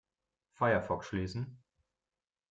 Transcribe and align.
Firefox 0.59 1.03
schließen. 1.05 1.61